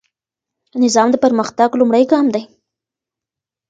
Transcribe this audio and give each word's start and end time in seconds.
نظم 0.81 1.07
د 1.11 1.15
پرمختګ 1.23 1.69
لومړی 1.79 2.03
ګام 2.11 2.25
دی. 2.33 2.43